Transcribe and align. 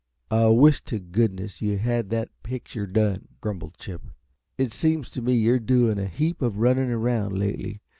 "I 0.31 0.47
wish 0.47 0.81
to 0.85 0.97
goodness 0.97 1.61
you 1.61 1.77
had 1.77 2.09
that 2.09 2.29
picture 2.41 2.87
done," 2.87 3.27
grumbled 3.39 3.77
Chip. 3.77 4.01
"It 4.57 4.73
seems 4.73 5.11
to 5.11 5.21
me 5.21 5.33
you're 5.35 5.59
doing 5.59 5.99
a 5.99 6.07
heap 6.07 6.41
of 6.41 6.57
running 6.57 6.89
around, 6.89 7.37
lately. 7.37 7.81